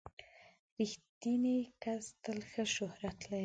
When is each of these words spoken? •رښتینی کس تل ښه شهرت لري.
•رښتینی 0.77 1.57
کس 1.83 2.03
تل 2.23 2.39
ښه 2.51 2.63
شهرت 2.75 3.19
لري. 3.29 3.39